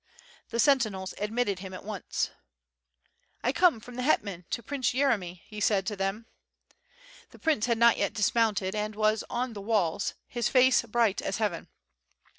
The 0.49 0.59
sentinuels 0.59 1.13
admitted 1.19 1.59
him 1.59 1.75
at 1.75 1.83
once. 1.85 2.31
"I 3.43 3.51
come 3.51 3.79
from 3.79 3.97
the 3.97 4.01
hetman 4.01 4.45
to 4.49 4.63
Prince 4.63 4.93
Yeremy,^' 4.93 5.41
he 5.45 5.59
said 5.59 5.85
to 5.85 5.95
them. 5.95 6.25
The 7.29 7.37
prince 7.37 7.67
had 7.67 7.77
not 7.77 7.97
yet 7.97 8.13
dismounted, 8.15 8.73
and 8.73 8.95
was 8.95 9.23
on 9.29 9.53
the 9.53 9.61
walls, 9.61 10.15
his 10.27 10.49
face 10.49 10.81
bright 10.81 11.21
as 11.21 11.37
heaven. 11.37 11.67